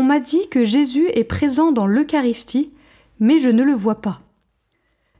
[0.00, 2.72] m'a dit que Jésus est présent dans l'Eucharistie,
[3.20, 4.22] mais je ne le vois pas.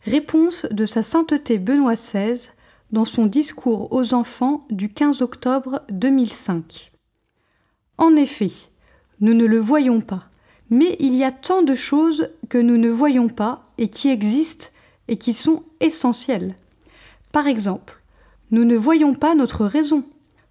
[0.04, 2.50] Réponse de Sa Sainteté Benoît XVI
[2.90, 6.92] dans son discours aux enfants du 15 octobre 2005.
[7.98, 8.50] En effet,
[9.20, 10.24] nous ne le voyons pas,
[10.70, 14.68] mais il y a tant de choses que nous ne voyons pas et qui existent
[15.08, 16.54] et qui sont essentielles.
[17.30, 18.00] Par exemple,
[18.50, 20.04] nous ne voyons pas notre raison.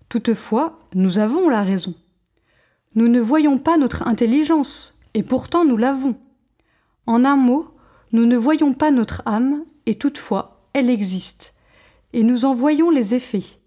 [0.10, 1.94] Toutefois, nous avons la raison.
[2.94, 6.16] Nous ne voyons pas notre intelligence, et pourtant nous l'avons.
[7.08, 7.68] En un mot,
[8.12, 11.56] nous ne voyons pas notre âme, et toutefois elle existe,
[12.14, 13.60] et nous en voyons les effets,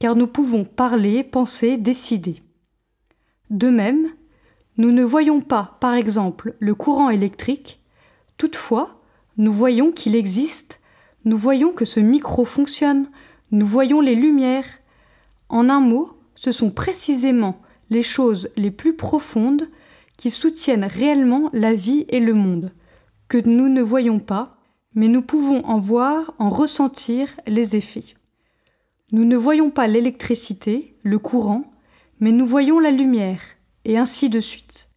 [0.00, 2.42] car nous pouvons parler, penser, décider.
[3.50, 4.08] De même,
[4.76, 7.80] nous ne voyons pas, par exemple, le courant électrique,
[8.38, 9.00] toutefois,
[9.36, 10.80] nous voyons qu'il existe,
[11.24, 13.08] nous voyons que ce micro fonctionne,
[13.52, 14.66] nous voyons les lumières.
[15.48, 17.60] En un mot, ce sont précisément
[17.94, 19.68] les choses les plus profondes
[20.18, 22.72] qui soutiennent réellement la vie et le monde,
[23.28, 24.58] que nous ne voyons pas,
[24.94, 28.14] mais nous pouvons en voir, en ressentir les effets.
[29.12, 31.72] Nous ne voyons pas l'électricité, le courant,
[32.18, 33.40] mais nous voyons la lumière,
[33.84, 34.88] et ainsi de suite.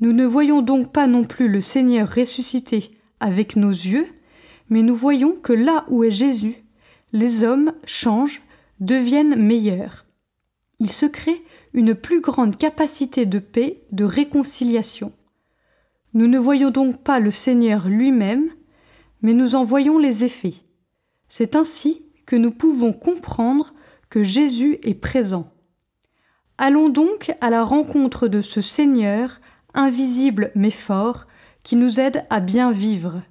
[0.00, 4.06] Nous ne voyons donc pas non plus le Seigneur ressuscité avec nos yeux,
[4.68, 6.56] mais nous voyons que là où est Jésus,
[7.12, 8.42] les hommes changent,
[8.78, 10.06] deviennent meilleurs.
[10.82, 11.44] Il se crée
[11.74, 15.12] une plus grande capacité de paix, de réconciliation.
[16.12, 18.50] Nous ne voyons donc pas le Seigneur lui-même,
[19.20, 20.56] mais nous en voyons les effets.
[21.28, 23.74] C'est ainsi que nous pouvons comprendre
[24.10, 25.52] que Jésus est présent.
[26.58, 29.40] Allons donc à la rencontre de ce Seigneur,
[29.74, 31.28] invisible mais fort,
[31.62, 33.22] qui nous aide à bien vivre.